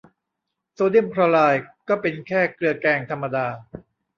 [0.73, 3.47] โซเดียมคลอไรด์ก็เป็นแค่เกลือแกงธรรมดา